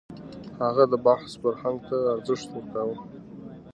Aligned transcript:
هغه 0.61 0.83
د 0.91 0.93
بحث 1.05 1.31
فرهنګ 1.41 1.77
ته 1.89 1.97
ارزښت 2.13 2.47
ورکاوه. 2.51 2.97